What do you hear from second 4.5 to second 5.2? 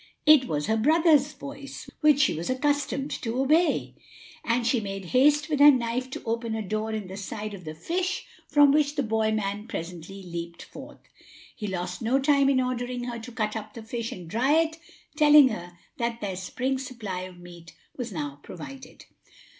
she made